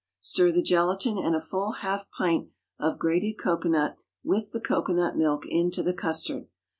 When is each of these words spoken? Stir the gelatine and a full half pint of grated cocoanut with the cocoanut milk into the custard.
Stir 0.19 0.51
the 0.51 0.63
gelatine 0.63 1.19
and 1.23 1.35
a 1.35 1.39
full 1.39 1.73
half 1.73 2.09
pint 2.09 2.49
of 2.79 2.97
grated 2.97 3.37
cocoanut 3.37 3.97
with 4.23 4.51
the 4.51 4.59
cocoanut 4.59 5.15
milk 5.15 5.45
into 5.47 5.83
the 5.83 5.93
custard. 5.93 6.47